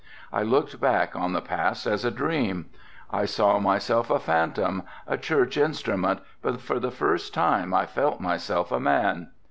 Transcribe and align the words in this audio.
I 0.33 0.41
looked 0.41 0.81
back 0.81 1.15
on 1.15 1.33
the 1.33 1.43
past 1.43 1.85
as 1.85 2.03
a 2.03 2.09
dream. 2.09 2.71
I 3.11 3.25
saw 3.25 3.59
myself 3.59 4.09
a 4.09 4.17
phantom, 4.17 4.81
a 5.05 5.15
church 5.15 5.57
instrument, 5.57 6.21
but 6.41 6.59
for 6.59 6.79
the 6.79 6.89
first 6.89 7.35
time 7.35 7.71
I 7.71 7.85
felt 7.85 8.19
myself 8.19 8.71
a 8.71 8.79
man. 8.79 9.27